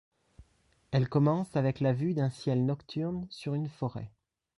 Elle 0.89 1.07
commence 1.09 1.55
avec 1.55 1.79
la 1.79 1.93
vue 1.93 2.15
d'un 2.15 2.31
ciel 2.31 2.65
nocturne 2.65 3.27
sur 3.29 3.53
une 3.53 3.69
forêt. 3.69 4.09